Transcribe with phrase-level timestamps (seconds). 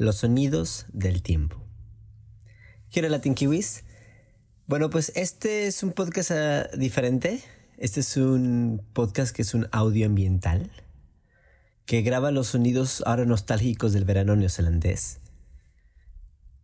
[0.00, 1.62] Los sonidos del tiempo.
[2.90, 3.84] ¿Quiero Latin Kiwis?
[4.66, 7.42] Bueno, pues este es un podcast ah, diferente.
[7.76, 10.72] Este es un podcast que es un audio ambiental
[11.84, 15.20] que graba los sonidos ahora nostálgicos del verano neozelandés.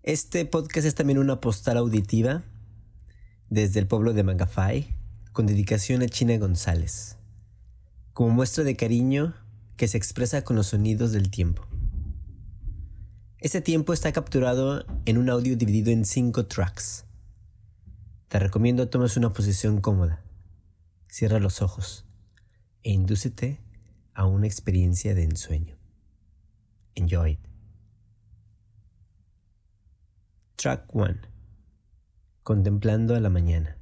[0.02, 2.42] Este podcast es también una postal auditiva
[3.50, 4.96] desde el pueblo de Mangafai
[5.34, 7.18] con dedicación a China González,
[8.14, 9.34] como muestra de cariño
[9.76, 11.66] que se expresa con los sonidos del tiempo.
[13.46, 17.04] Este tiempo está capturado en un audio dividido en cinco tracks.
[18.26, 20.20] Te recomiendo tomes una posición cómoda,
[21.06, 22.06] cierra los ojos
[22.82, 23.60] e indúcete
[24.14, 25.76] a una experiencia de ensueño.
[26.96, 27.40] Enjoy it.
[30.56, 31.14] Track 1.
[32.42, 33.78] Contemplando a la mañana.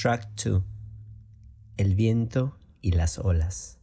[0.00, 0.62] Track 2.
[1.76, 3.77] El viento y las olas.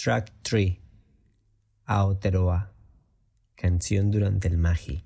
[0.00, 0.78] Track 3
[1.86, 2.72] Aotearoa
[3.56, 5.04] Canción durante el Magi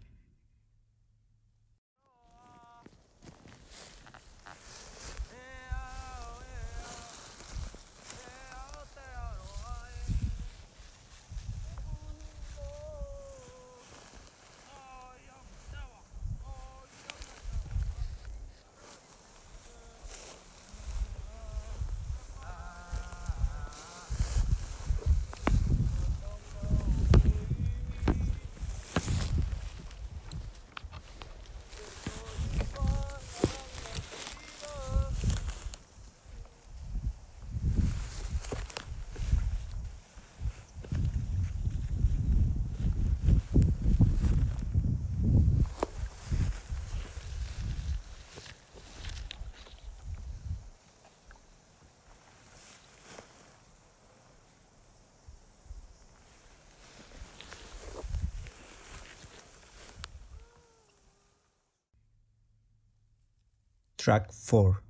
[64.05, 64.83] Track 4.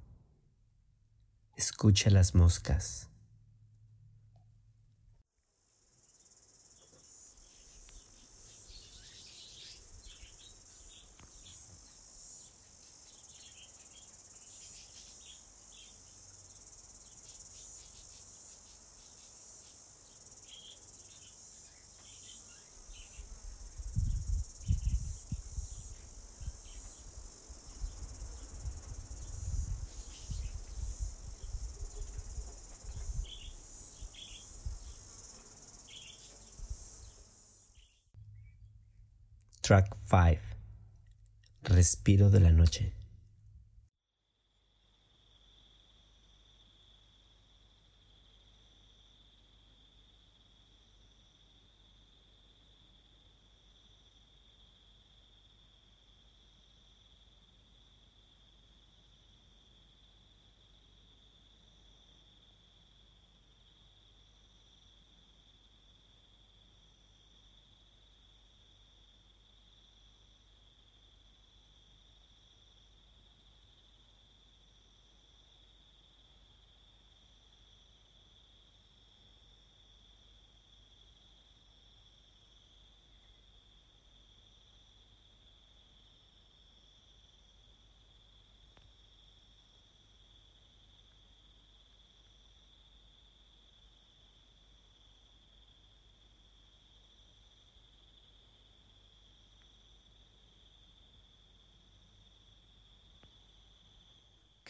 [1.54, 3.12] Escucha las moscas.
[39.62, 40.41] Track 5.
[41.62, 42.93] Respiro de la noche.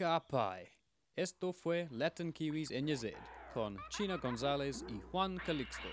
[0.05, 0.69] Apai.
[1.17, 3.17] Esto fue Latin Kiwis en Yazid
[3.53, 5.89] con China González y Juan Calixto.